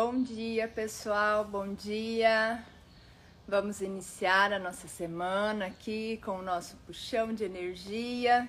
[0.00, 1.44] Bom dia, pessoal.
[1.44, 2.64] Bom dia.
[3.48, 8.46] Vamos iniciar a nossa semana aqui com o nosso puxão de energia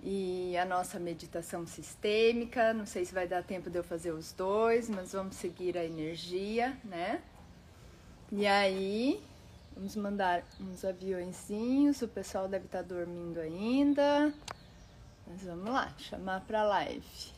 [0.00, 2.72] e a nossa meditação sistêmica.
[2.72, 5.84] Não sei se vai dar tempo de eu fazer os dois, mas vamos seguir a
[5.84, 7.20] energia, né?
[8.30, 9.20] E aí,
[9.74, 12.02] vamos mandar uns aviõezinhos.
[12.02, 14.32] O pessoal deve estar dormindo ainda.
[15.26, 17.35] Mas vamos lá, chamar para live.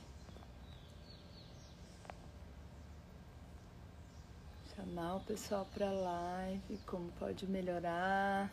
[5.19, 8.51] O pessoal para live, como pode melhorar,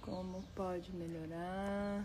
[0.00, 2.04] como pode melhorar.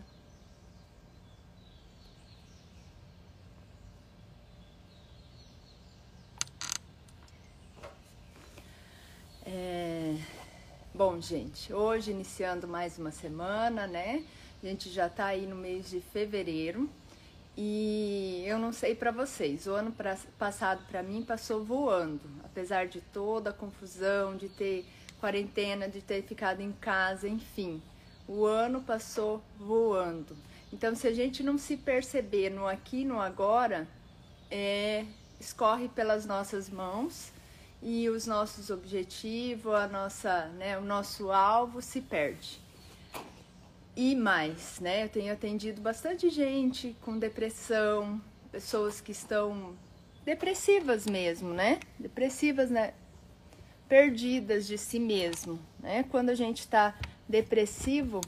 [9.43, 10.15] É...
[10.93, 14.23] Bom, gente, hoje iniciando mais uma semana, né?
[14.61, 16.89] A gente já tá aí no mês de fevereiro.
[17.59, 22.21] E eu não sei para vocês, o ano pra, passado para mim passou voando,
[22.57, 24.83] apesar de toda a confusão, de ter
[25.19, 27.79] quarentena, de ter ficado em casa, enfim.
[28.27, 30.35] O ano passou voando.
[30.73, 33.87] Então, se a gente não se perceber no aqui, no agora,
[34.49, 35.05] é,
[35.39, 37.31] escorre pelas nossas mãos
[37.79, 42.59] e os nossos objetivos, a nossa, né, o nosso alvo se perde
[43.95, 45.05] e mais, né?
[45.05, 49.75] Eu tenho atendido bastante gente com depressão, pessoas que estão
[50.27, 51.79] depressivas mesmo, né?
[51.97, 52.93] Depressivas, né?
[53.87, 56.03] Perdidas de si mesmo, né?
[56.03, 56.93] Quando a gente está
[57.29, 58.19] depressivo,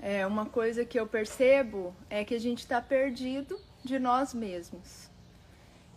[0.00, 5.10] é uma coisa que eu percebo é que a gente está perdido de nós mesmos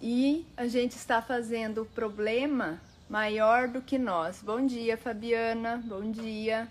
[0.01, 4.41] e a gente está fazendo o problema maior do que nós.
[4.41, 5.81] Bom dia, Fabiana.
[5.85, 6.67] Bom dia.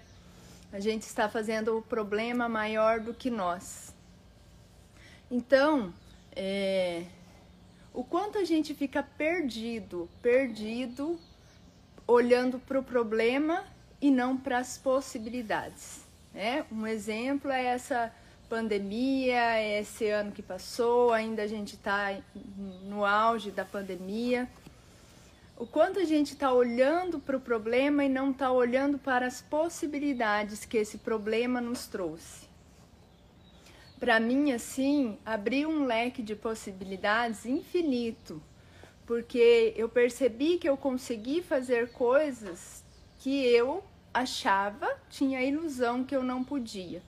[0.70, 3.95] A gente está fazendo o problema maior do que nós.
[5.31, 5.95] Então,
[6.36, 7.05] é,
[7.93, 11.19] o quanto a gente fica perdido, perdido,
[12.07, 13.65] olhando para o problema
[14.01, 16.01] e não para as possibilidades.
[16.33, 16.64] Né?
[16.70, 18.13] Um exemplo é essa
[18.48, 22.19] pandemia, é esse ano que passou, ainda a gente está
[22.85, 24.48] no auge da pandemia
[25.63, 29.41] o quanto a gente está olhando para o problema e não está olhando para as
[29.41, 32.48] possibilidades que esse problema nos trouxe.
[34.02, 38.42] Para mim, assim, abriu um leque de possibilidades infinito,
[39.07, 42.83] porque eu percebi que eu consegui fazer coisas
[43.20, 43.80] que eu
[44.12, 47.01] achava, tinha a ilusão que eu não podia.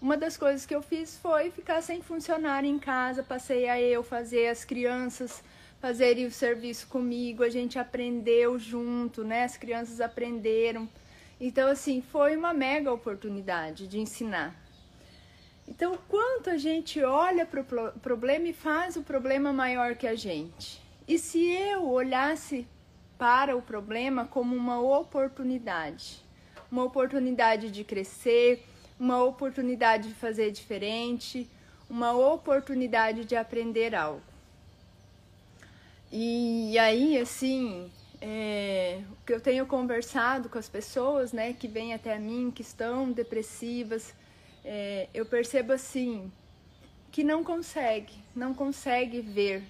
[0.00, 4.02] Uma das coisas que eu fiz foi ficar sem funcionário em casa, passei a eu
[4.02, 5.44] fazer as crianças
[5.78, 9.44] fazerem o serviço comigo, a gente aprendeu junto, né?
[9.44, 10.88] As crianças aprenderam.
[11.38, 14.63] Então, assim, foi uma mega oportunidade de ensinar.
[15.66, 20.14] Então, quanto a gente olha para o problema e faz o problema maior que a
[20.14, 20.80] gente.
[21.08, 22.66] E se eu olhasse
[23.18, 26.22] para o problema como uma oportunidade,
[26.70, 28.64] uma oportunidade de crescer,
[28.98, 31.48] uma oportunidade de fazer diferente,
[31.88, 34.22] uma oportunidade de aprender algo.
[36.10, 41.92] E aí, assim, é, o que eu tenho conversado com as pessoas, né, que vêm
[41.92, 44.14] até mim, que estão depressivas,
[44.64, 46.32] é, eu percebo assim
[47.12, 49.62] que não consegue, não consegue ver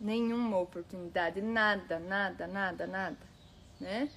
[0.00, 3.18] nenhuma oportunidade, nada, nada, nada, nada,
[3.80, 4.08] né?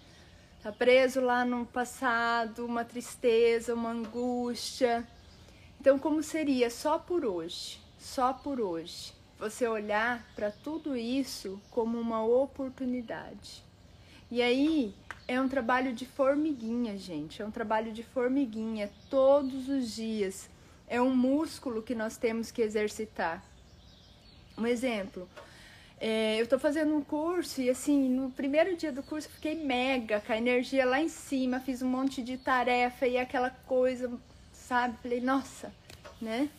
[0.64, 5.08] Tá preso lá no passado, uma tristeza, uma angústia.
[5.80, 9.14] Então, como seria só por hoje, só por hoje?
[9.38, 13.64] você olhar para tudo isso como uma oportunidade.
[14.32, 14.94] E aí
[15.28, 17.42] é um trabalho de formiguinha, gente.
[17.42, 20.50] É um trabalho de formiguinha todos os dias.
[20.88, 23.44] É um músculo que nós temos que exercitar.
[24.58, 25.28] Um exemplo.
[26.00, 29.56] É, eu estou fazendo um curso e assim, no primeiro dia do curso eu fiquei
[29.56, 34.12] mega, com a energia lá em cima, fiz um monte de tarefa e aquela coisa,
[34.52, 34.98] sabe?
[35.02, 35.74] Falei, nossa,
[36.22, 36.50] né?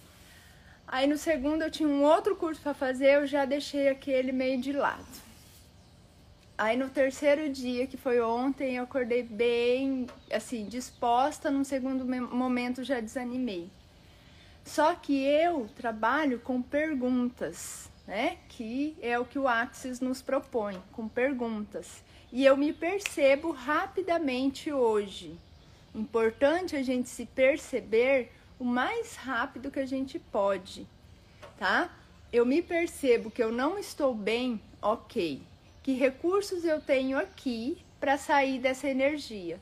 [0.89, 4.61] Aí no segundo eu tinha um outro curso para fazer, eu já deixei aquele meio
[4.61, 5.26] de lado.
[6.59, 12.83] Aí no terceiro dia, que foi ontem, eu acordei bem, assim, disposta, no segundo momento
[12.83, 13.71] já desanimei.
[14.65, 18.39] Só que eu trabalho com perguntas, né?
[18.49, 22.03] Que é o que o Axis nos propõe, com perguntas.
[22.33, 25.39] E eu me percebo rapidamente hoje.
[25.95, 30.87] Importante a gente se perceber o mais rápido que a gente pode,
[31.59, 31.95] tá?
[32.33, 35.43] Eu me percebo que eu não estou bem, ok.
[35.87, 39.61] Que recursos eu tenho aqui para sair dessa energia?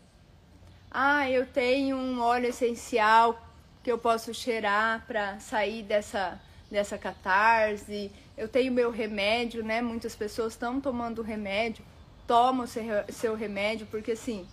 [0.91, 3.47] Ah, eu tenho um óleo essencial
[3.82, 6.41] que eu posso cheirar para sair dessa,
[6.71, 9.82] dessa catarse, eu tenho meu remédio, né?
[9.82, 11.85] Muitas pessoas estão tomando remédio,
[12.27, 14.47] tomam o seu, seu remédio, porque assim,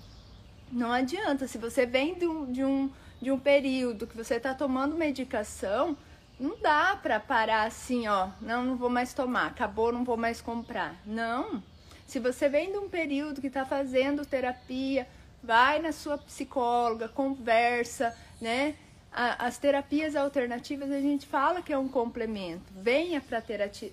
[0.69, 1.47] não adianta.
[1.47, 2.91] Se você vem de um, de um,
[3.21, 5.95] de um período que você está tomando medicação,
[6.41, 8.29] não dá para parar assim, ó.
[8.41, 10.95] Não, não vou mais tomar, acabou, não vou mais comprar.
[11.05, 11.63] Não.
[12.07, 15.07] Se você vem de um período que está fazendo terapia,
[15.43, 18.75] vai na sua psicóloga, conversa, né?
[19.13, 22.63] as terapias alternativas a gente fala que é um complemento.
[22.73, 23.91] Venha para terapia,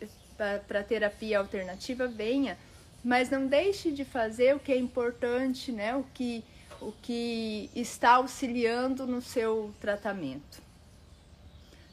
[0.89, 2.57] terapia alternativa, venha,
[3.05, 5.95] mas não deixe de fazer o que é importante, né?
[5.97, 6.45] O que,
[6.81, 10.68] o que está auxiliando no seu tratamento.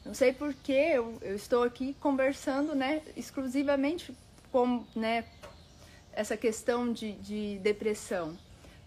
[0.06, 3.02] Não sei porque eu, eu estou aqui conversando, né?
[3.16, 4.16] Exclusivamente
[4.52, 5.24] com, né?
[6.12, 8.38] Essa questão de, de depressão,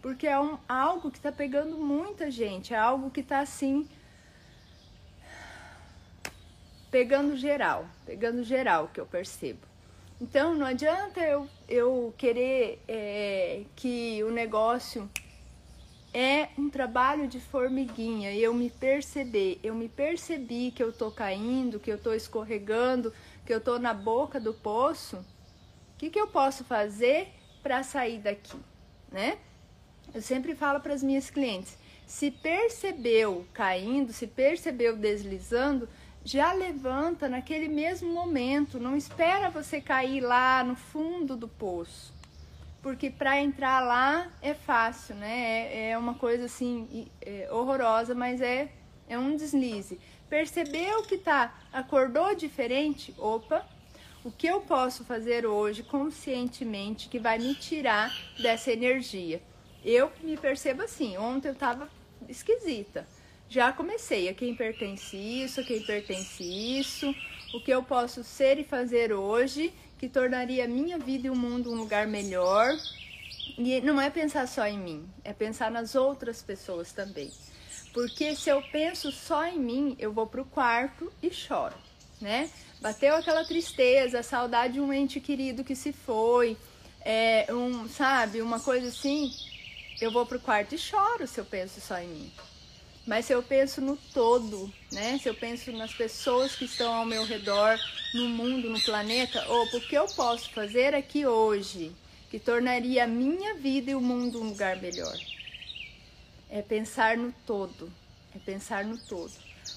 [0.02, 3.88] porque é um, algo que está pegando muita gente, é algo que está assim
[6.90, 9.60] pegando geral, pegando geral que eu percebo.
[10.22, 15.08] Então não adianta eu, eu querer é, que o negócio
[16.14, 21.80] é um trabalho de formiguinha eu me perceber, eu me percebi que eu tô caindo,
[21.80, 23.14] que eu tô escorregando,
[23.46, 25.18] que eu tô na boca do poço.
[25.18, 27.28] O que, que eu posso fazer
[27.62, 28.58] para sair daqui,
[29.12, 29.38] né?
[30.14, 31.78] Eu sempre falo para as minhas clientes:
[32.08, 35.88] se percebeu caindo, se percebeu deslizando,
[36.24, 42.19] já levanta naquele mesmo momento, não espera você cair lá no fundo do poço.
[42.82, 45.68] Porque para entrar lá é fácil, né?
[45.72, 48.72] É, é uma coisa assim é, horrorosa, mas é,
[49.08, 50.00] é um deslize.
[50.30, 53.14] Percebeu que tá, acordou diferente?
[53.18, 53.66] Opa,
[54.24, 59.42] o que eu posso fazer hoje conscientemente que vai me tirar dessa energia?
[59.84, 61.90] Eu me percebo assim, ontem eu tava
[62.28, 63.06] esquisita
[63.50, 67.14] já comecei a quem pertence isso, a quem pertence isso,
[67.52, 71.36] o que eu posso ser e fazer hoje que tornaria a minha vida e o
[71.36, 72.74] mundo um lugar melhor.
[73.58, 77.30] E não é pensar só em mim, é pensar nas outras pessoas também.
[77.94, 81.76] Porque se eu penso só em mim, eu vou pro quarto e choro,
[82.22, 82.50] né?
[82.80, 86.56] Bateu aquela tristeza, saudade de um ente querido que se foi,
[87.02, 89.34] é, um, sabe, uma coisa assim,
[90.00, 92.32] eu vou pro quarto e choro se eu penso só em mim.
[93.10, 95.18] Mas se eu penso no todo, né?
[95.18, 97.76] Se eu penso nas pessoas que estão ao meu redor,
[98.14, 101.92] no mundo, no planeta, ou o que eu posso fazer aqui hoje
[102.30, 105.18] que tornaria a minha vida e o mundo um lugar melhor?
[106.52, 107.92] É pensar no todo,
[108.36, 109.34] é pensar no todo.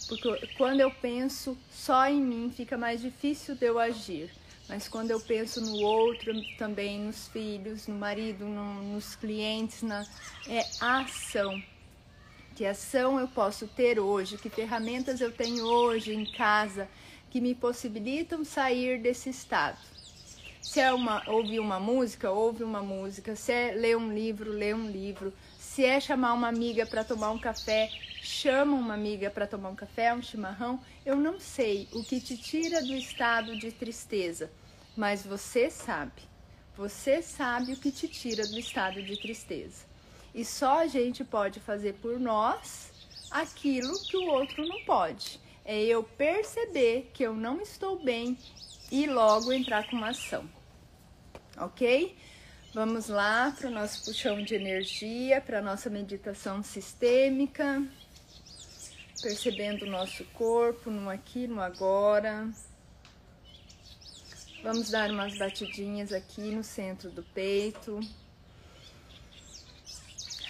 [0.08, 4.30] Porque quando eu penso só em mim, fica mais difícil de eu agir.
[4.68, 10.06] Mas quando eu penso no outro, também nos filhos, no marido, no, nos clientes, na,
[10.46, 11.62] é ação
[12.54, 16.88] que ação eu posso ter hoje, que ferramentas eu tenho hoje em casa
[17.30, 19.78] que me possibilitam sair desse estado.
[20.60, 23.34] Se é uma, ouvir uma música, ouve uma música.
[23.34, 25.32] Se é ler um livro, lê um livro.
[25.58, 27.90] Se é chamar uma amiga para tomar um café,
[28.22, 30.80] chama uma amiga para tomar um café, um chimarrão.
[31.04, 34.50] Eu não sei o que te tira do estado de tristeza,
[34.96, 36.22] mas você sabe.
[36.76, 39.91] Você sabe o que te tira do estado de tristeza.
[40.34, 42.90] E só a gente pode fazer por nós
[43.30, 45.40] aquilo que o outro não pode.
[45.64, 48.36] É eu perceber que eu não estou bem
[48.90, 50.48] e logo entrar com uma ação.
[51.56, 52.16] Ok?
[52.74, 57.86] Vamos lá para o nosso puxão de energia, para a nossa meditação sistêmica,
[59.20, 62.48] percebendo o nosso corpo no aqui, no agora.
[64.62, 68.00] Vamos dar umas batidinhas aqui no centro do peito.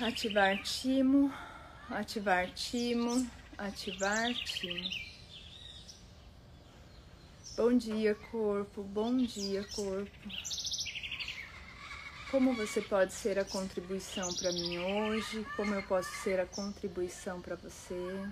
[0.01, 1.33] Ativar timo,
[1.91, 4.89] ativar timo, ativar timo.
[7.57, 10.11] Bom dia, corpo, bom dia, corpo.
[12.31, 15.47] Como você pode ser a contribuição para mim hoje?
[15.57, 18.29] Como eu posso ser a contribuição para você?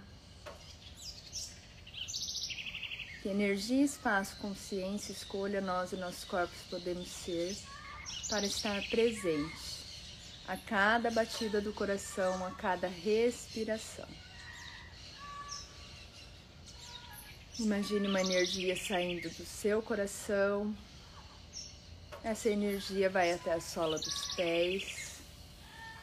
[3.22, 7.54] Que energia, espaço, consciência, escolha nós e nossos corpos podemos ser
[8.30, 9.69] para estar presente
[10.50, 14.08] a cada batida do coração, a cada respiração.
[17.56, 20.76] Imagine uma energia saindo do seu coração.
[22.24, 25.20] Essa energia vai até a sola dos pés.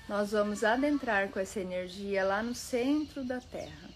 [0.07, 3.89] Nós vamos adentrar com essa energia lá no centro da Terra.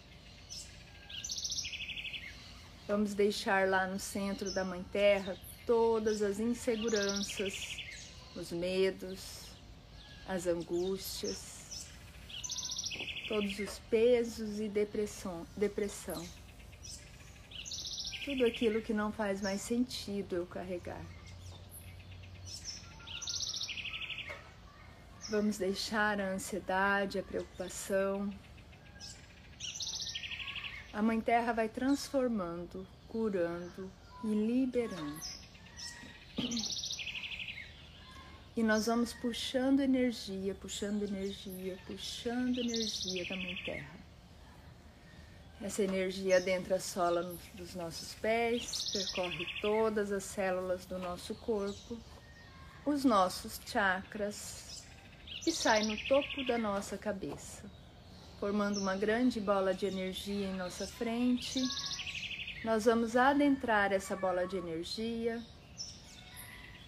[2.90, 7.78] Vamos deixar lá no centro da Mãe Terra todas as inseguranças,
[8.36, 9.41] os medos,
[10.28, 11.88] as angústias,
[13.28, 15.46] todos os pesos e depressão.
[15.56, 16.26] depressão.
[18.26, 21.02] tudo aquilo que não faz mais sentido eu carregar.
[25.30, 28.30] Vamos deixar a ansiedade, a preocupação.
[30.92, 33.90] A Mãe Terra vai transformando, curando
[34.26, 35.22] e liberando.
[38.56, 44.02] E nós vamos puxando energia, puxando energia, puxando energia da Mãe Terra.
[45.62, 51.98] Essa energia adentra a sola dos nossos pés, percorre todas as células do nosso corpo,
[52.86, 54.84] os nossos chakras
[55.46, 57.64] e sai no topo da nossa cabeça,
[58.40, 61.62] formando uma grande bola de energia em nossa frente.
[62.66, 65.42] Nós vamos adentrar essa bola de energia.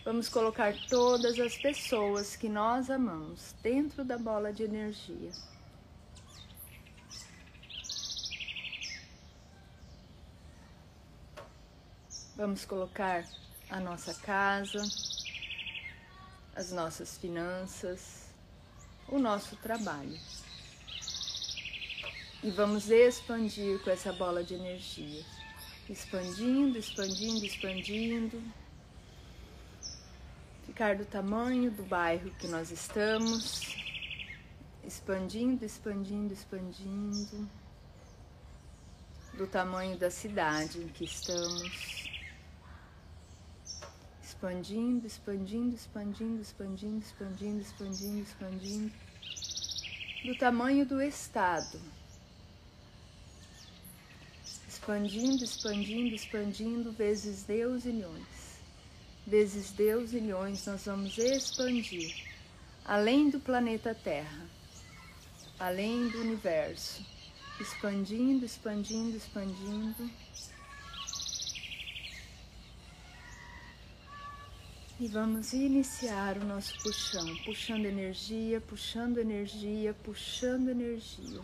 [0.06, 5.32] Vamos colocar todas as pessoas que nós amamos dentro da bola de energia.
[12.36, 13.24] Vamos colocar
[13.70, 14.84] a nossa casa,
[16.54, 18.28] as nossas finanças,
[19.08, 20.20] o nosso trabalho.
[22.44, 25.24] E vamos expandir com essa bola de energia.
[25.90, 28.63] Expandindo, expandindo, expandindo.
[30.74, 33.78] Ficar do tamanho do bairro que nós estamos.
[34.84, 37.48] Expandindo, expandindo, expandindo.
[39.38, 42.10] Do tamanho da cidade em que estamos
[44.24, 48.94] expandindo, expandindo, expandindo, expandindo, expandindo, expandindo, expandindo,
[50.26, 51.80] do tamanho do estado.
[54.68, 58.33] Expandindo, expandindo, expandindo, vezes Deus milhões.
[59.26, 62.14] Vezes Deus milhões, nós vamos expandir
[62.86, 64.50] além do planeta Terra,
[65.60, 67.06] além do universo.
[67.60, 70.10] Expandindo, expandindo, expandindo
[75.00, 81.42] E vamos iniciar o nosso puxão, puxando energia, puxando energia, puxando energia.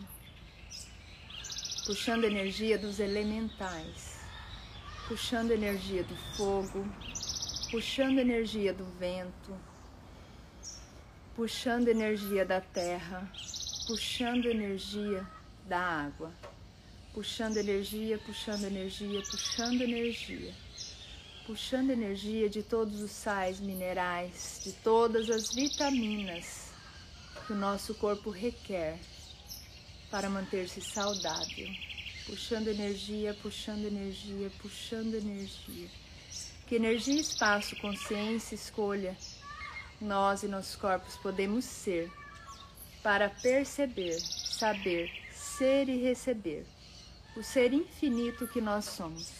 [1.84, 4.20] Puxando energia dos elementais,
[5.08, 6.86] puxando energia do fogo,
[7.70, 9.56] puxando energia do vento,
[11.36, 13.30] puxando energia da terra,
[13.86, 15.26] puxando energia
[15.66, 16.32] da água,
[17.14, 20.54] puxando energia, puxando energia, puxando energia
[21.50, 26.70] puxando energia de todos os sais minerais, de todas as vitaminas
[27.44, 28.96] que o nosso corpo requer
[30.12, 31.68] para manter-se saudável.
[32.24, 35.88] Puxando energia, puxando energia, puxando energia.
[36.70, 39.16] Que energia, espaço, consciência, escolha
[40.00, 42.08] nós e nossos corpos podemos ser
[43.02, 46.64] para perceber, saber, ser e receber
[47.36, 49.32] o ser infinito que nós somos.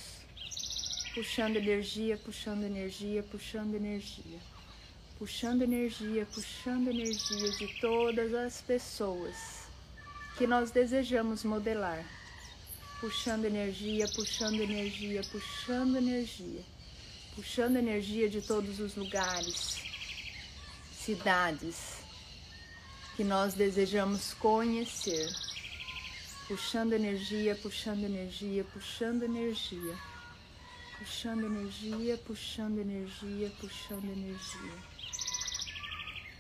[1.15, 4.41] Puxando energia, puxando energia, puxando energia,
[5.17, 9.69] puxando energia, puxando energia de todas as pessoas
[10.37, 12.05] que nós desejamos modelar,
[13.01, 16.65] puxando energia, puxando energia, puxando energia,
[17.35, 19.83] puxando energia de todos os lugares,
[20.93, 21.99] cidades
[23.17, 25.29] que nós desejamos conhecer,
[26.49, 30.11] puxando energia, puxando energia, puxando energia
[31.01, 34.73] puxando energia, puxando energia, puxando energia.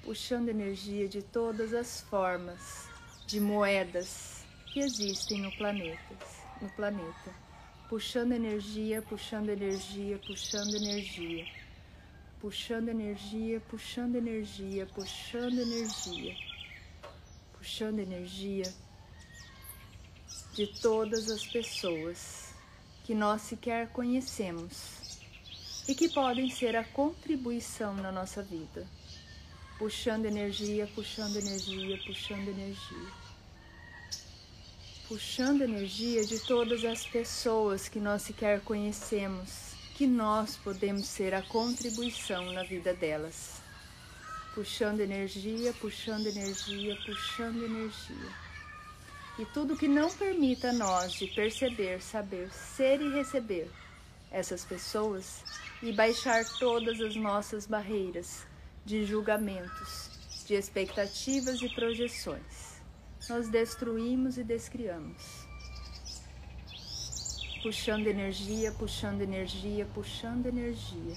[0.04, 2.86] Puxando energia de todas as formas
[3.26, 6.18] de moedas que existem no planeta,
[6.60, 7.49] no planeta.
[7.90, 11.44] Puxando energia, puxando energia, puxando energia.
[12.40, 16.36] Puxando energia, puxando energia, puxando energia.
[17.58, 18.72] Puxando energia
[20.54, 22.54] de todas as pessoas
[23.02, 25.18] que nós sequer conhecemos
[25.88, 28.86] e que podem ser a contribuição na nossa vida,
[29.80, 33.19] puxando energia, puxando energia, puxando energia.
[35.10, 41.42] Puxando energia de todas as pessoas que nós sequer conhecemos, que nós podemos ser a
[41.42, 43.60] contribuição na vida delas.
[44.54, 48.30] Puxando energia, puxando energia, puxando energia
[49.36, 53.68] e tudo que não permita a nós de perceber, saber, ser e receber
[54.30, 55.42] essas pessoas
[55.82, 58.46] e baixar todas as nossas barreiras
[58.86, 60.08] de julgamentos,
[60.46, 62.69] de expectativas e projeções.
[63.28, 65.46] Nós destruímos e descriamos.
[67.62, 71.16] Puxando energia, puxando energia, puxando energia.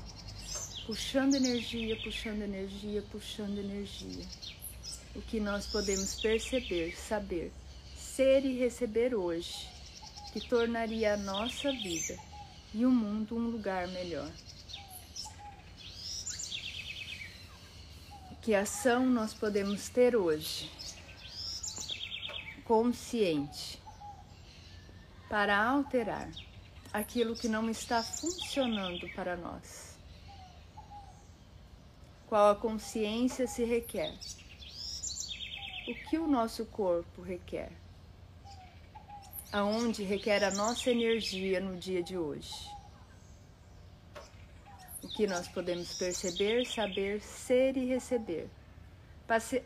[0.86, 4.26] Puxando energia, puxando energia, puxando energia.
[5.16, 7.52] O que nós podemos perceber, saber
[8.16, 9.68] ser e receber hoje,
[10.32, 12.16] que tornaria a nossa vida
[12.72, 14.32] e o mundo um lugar melhor.
[18.40, 20.70] Que ação nós podemos ter hoje,
[22.66, 23.82] consciente,
[25.30, 26.30] para alterar
[26.92, 29.98] aquilo que não está funcionando para nós?
[32.28, 34.14] Qual a consciência se requer?
[35.88, 37.72] O que o nosso corpo requer?
[39.52, 42.74] Aonde requer a nossa energia no dia de hoje?
[45.04, 48.48] o que nós podemos perceber, saber, ser e receber,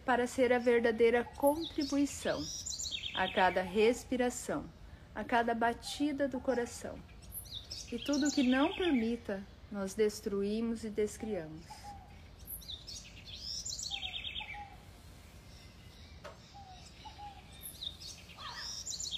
[0.04, 2.44] para ser a verdadeira contribuição
[3.18, 4.64] a cada respiração,
[5.16, 6.96] a cada batida do coração.
[7.92, 11.66] E tudo que não permita, nós destruímos e descriamos.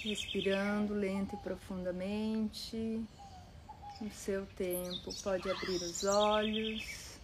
[0.02, 3.04] Respirando lento e profundamente
[4.00, 5.12] no seu tempo.
[5.22, 7.18] Pode abrir os olhos,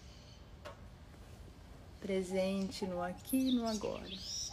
[2.00, 4.45] presente no aqui e no agora.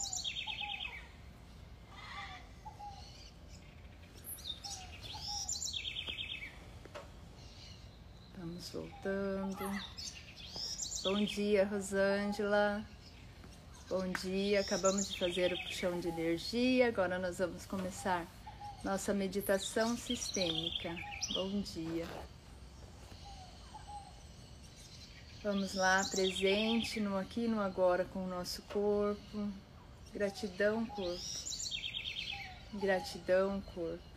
[8.74, 9.82] Vamos voltando.
[11.04, 12.84] Bom dia, Rosângela.
[13.88, 18.26] Bom dia, acabamos de fazer o puxão de energia, agora nós vamos começar
[18.84, 20.96] nossa meditação sistêmica.
[21.36, 22.08] Bom dia.
[25.44, 29.52] Vamos lá, presente no aqui no agora com o nosso corpo.
[30.14, 31.22] Gratidão, corpo.
[32.74, 34.13] Gratidão, corpo.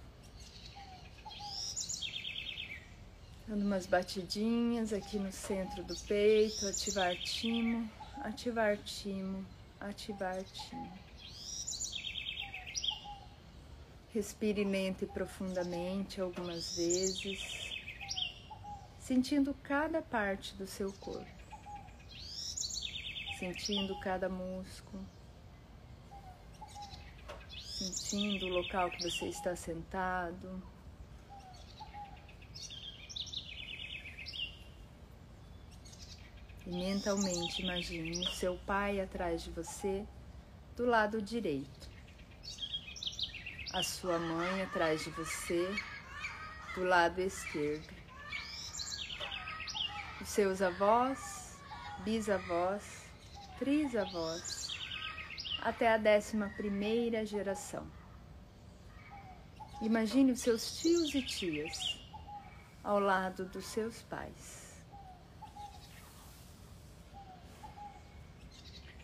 [3.48, 7.88] Dando umas batidinhas aqui no centro do peito, ativar timo,
[8.20, 9.46] ativar timo,
[9.78, 10.92] ativar timo.
[14.12, 17.70] Respire lento e profundamente algumas vezes,
[18.98, 21.30] sentindo cada parte do seu corpo,
[23.38, 25.06] sentindo cada músculo,
[27.78, 30.75] sentindo o local que você está sentado.
[36.66, 40.04] E mentalmente imagine seu pai atrás de você,
[40.76, 41.96] do lado direito
[43.76, 45.68] a sua mãe atrás de você,
[46.74, 47.94] do lado esquerdo.
[50.18, 51.58] Os seus avós,
[52.02, 53.04] bisavós,
[53.58, 54.78] trisavós,
[55.60, 57.86] até a décima primeira geração.
[59.82, 62.00] Imagine os seus tios e tias
[62.82, 64.65] ao lado dos seus pais.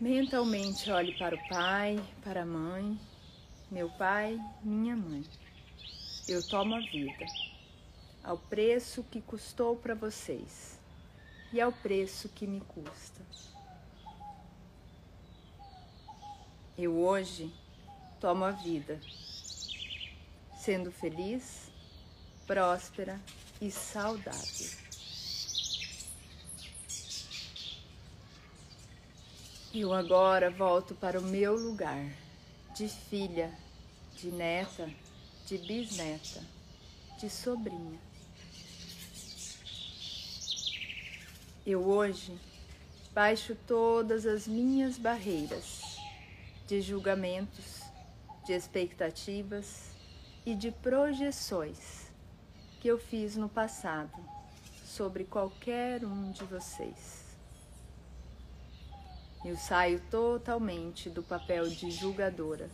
[0.02, 2.98] Mentalmente olhe para o pai, para a mãe
[3.70, 5.24] meu pai, minha mãe.
[6.28, 7.24] Eu tomo a vida,
[8.22, 10.78] ao preço que custou para vocês
[11.52, 13.22] e ao preço que me custa.
[16.76, 17.54] Eu hoje
[18.20, 19.00] tomo a vida,
[20.58, 21.70] sendo feliz,
[22.46, 23.20] próspera
[23.60, 24.81] e saudável.
[29.74, 32.04] Eu agora volto para o meu lugar
[32.76, 33.50] de filha,
[34.14, 34.90] de neta,
[35.46, 36.42] de bisneta,
[37.18, 37.98] de sobrinha.
[41.64, 42.38] Eu hoje
[43.14, 45.96] baixo todas as minhas barreiras
[46.66, 47.80] de julgamentos,
[48.44, 49.86] de expectativas
[50.44, 52.10] e de projeções
[52.78, 54.22] que eu fiz no passado
[54.84, 57.21] sobre qualquer um de vocês.
[59.44, 62.70] Eu saio totalmente do papel de julgadora.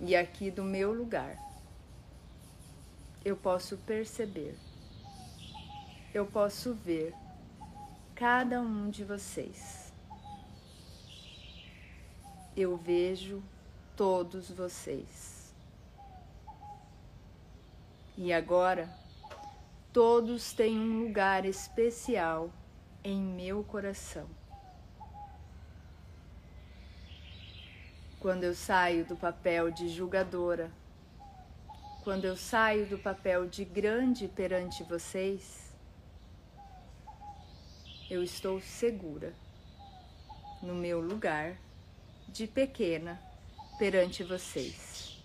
[0.00, 1.38] E aqui do meu lugar,
[3.24, 4.54] eu posso perceber,
[6.12, 7.14] eu posso ver
[8.14, 9.90] cada um de vocês.
[12.54, 13.42] Eu vejo
[13.96, 15.54] todos vocês.
[18.16, 18.88] E agora,
[19.94, 22.50] Todos têm um lugar especial
[23.04, 24.28] em meu coração.
[28.18, 30.68] Quando eu saio do papel de julgadora,
[32.02, 35.72] quando eu saio do papel de grande perante vocês,
[38.10, 39.32] eu estou segura
[40.60, 41.56] no meu lugar
[42.26, 43.22] de pequena
[43.78, 45.22] perante vocês.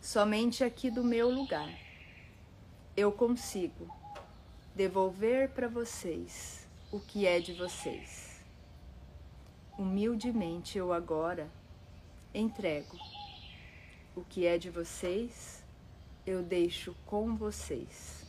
[0.00, 1.89] Somente aqui do meu lugar
[3.00, 3.88] eu consigo
[4.74, 8.44] devolver para vocês o que é de vocês.
[9.78, 11.50] Humildemente eu agora
[12.34, 12.98] entrego.
[14.14, 15.64] O que é de vocês,
[16.26, 18.26] eu deixo com vocês.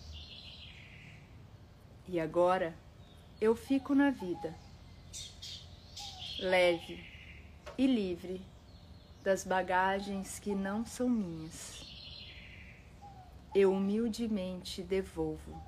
[2.08, 2.74] E agora
[3.42, 4.56] eu fico na vida,
[6.40, 7.04] leve
[7.78, 8.42] e livre
[9.22, 11.91] das bagagens que não são minhas.
[13.54, 15.62] Eu humildemente devolvo,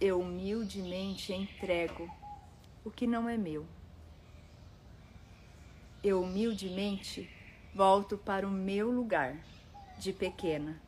[0.00, 2.10] eu humildemente entrego
[2.84, 3.64] o que não é meu.
[6.02, 7.30] Eu humildemente
[7.72, 9.36] volto para o meu lugar
[9.96, 10.82] de pequena.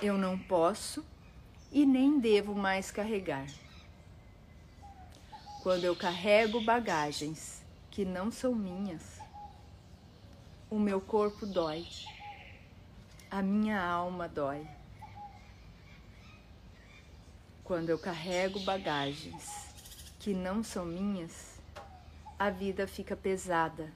[0.00, 1.06] Eu não posso
[1.70, 3.46] e nem devo mais carregar.
[5.62, 9.20] Quando eu carrego bagagens que não são minhas,
[10.68, 11.86] o meu corpo dói,
[13.32, 14.64] a minha alma dói.
[17.64, 19.74] Quando eu carrego bagagens
[20.20, 21.60] que não são minhas,
[22.38, 23.92] a vida fica pesada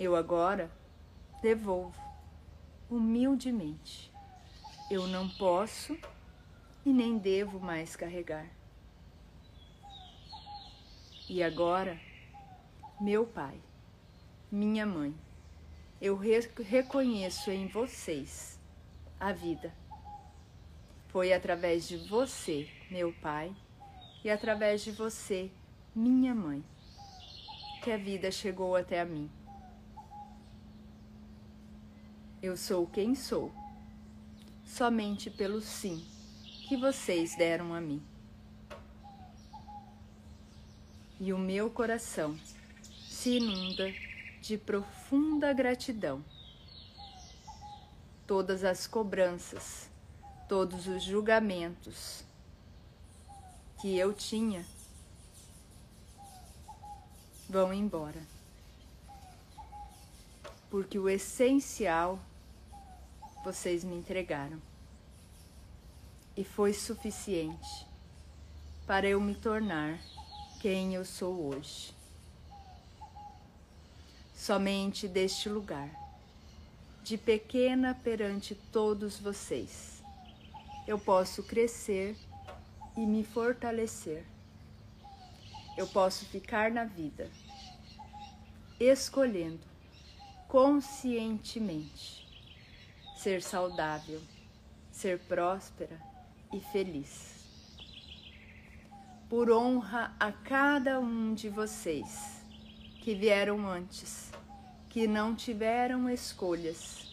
[0.00, 0.70] eu agora
[1.42, 2.00] devolvo
[2.88, 4.10] humildemente.
[4.90, 5.94] Eu não posso
[6.86, 8.46] e nem devo mais carregar.
[11.28, 12.00] E agora,
[12.98, 13.60] meu pai,
[14.50, 15.14] minha mãe,
[16.00, 18.58] eu reconheço em vocês
[19.18, 19.74] a vida.
[21.08, 23.54] Foi através de você, meu pai,
[24.24, 25.50] e através de você,
[25.94, 26.64] minha mãe,
[27.82, 29.30] que a vida chegou até a mim.
[32.42, 33.52] Eu sou quem sou,
[34.64, 36.02] somente pelo sim
[36.66, 38.02] que vocês deram a mim.
[41.18, 42.38] E o meu coração
[43.08, 43.92] se inunda
[44.40, 46.24] de profunda gratidão.
[48.26, 49.88] Todas as cobranças,
[50.48, 52.24] todos os julgamentos
[53.80, 54.64] que eu tinha
[57.48, 58.20] vão embora.
[60.70, 62.18] Porque o essencial
[63.44, 64.60] vocês me entregaram.
[66.36, 67.86] E foi suficiente
[68.86, 69.98] para eu me tornar
[70.60, 71.99] quem eu sou hoje.
[74.40, 75.90] Somente deste lugar,
[77.04, 80.02] de pequena perante todos vocês,
[80.86, 82.16] eu posso crescer
[82.96, 84.24] e me fortalecer.
[85.76, 87.30] Eu posso ficar na vida,
[88.80, 89.60] escolhendo
[90.48, 92.26] conscientemente
[93.18, 94.22] ser saudável,
[94.90, 96.00] ser próspera
[96.50, 97.44] e feliz.
[99.28, 102.40] Por honra a cada um de vocês
[103.02, 104.29] que vieram antes,
[104.90, 107.08] que não tiveram escolhas.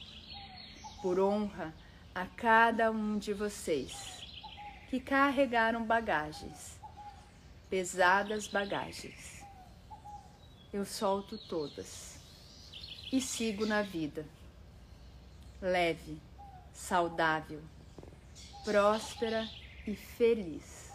[1.02, 1.74] Por honra
[2.14, 4.18] a cada um de vocês
[4.90, 6.78] que carregaram bagagens,
[7.70, 9.42] pesadas bagagens.
[10.74, 12.20] Eu solto todas
[13.12, 14.26] e sigo na vida
[15.62, 16.20] leve,
[16.74, 17.62] saudável,
[18.64, 19.48] próspera
[19.86, 20.92] e feliz.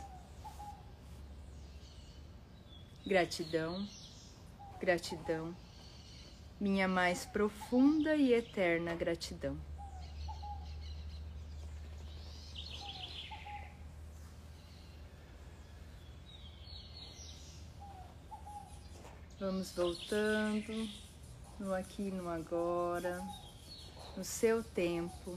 [3.04, 3.86] Gratidão,
[4.78, 5.54] gratidão,
[6.62, 9.58] minha mais profunda e eterna gratidão.
[19.40, 20.88] Vamos voltando
[21.58, 23.20] no aqui no agora
[24.16, 25.36] no seu tempo.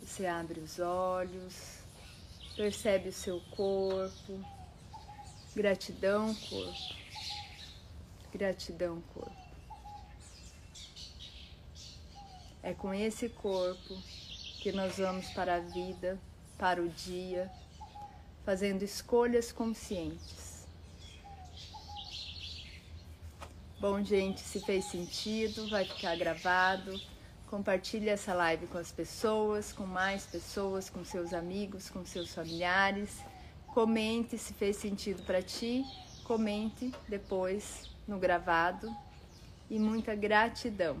[0.00, 1.80] Você abre os olhos,
[2.56, 4.42] percebe o seu corpo.
[5.54, 6.96] Gratidão, corpo.
[8.32, 9.45] Gratidão, corpo.
[12.66, 13.96] É com esse corpo
[14.60, 16.18] que nós vamos para a vida,
[16.58, 17.48] para o dia,
[18.44, 20.66] fazendo escolhas conscientes.
[23.78, 27.00] Bom, gente, se fez sentido, vai ficar gravado.
[27.46, 33.20] Compartilhe essa live com as pessoas, com mais pessoas, com seus amigos, com seus familiares.
[33.68, 35.84] Comente se fez sentido para ti.
[36.24, 38.90] Comente depois no gravado.
[39.70, 41.00] E muita gratidão.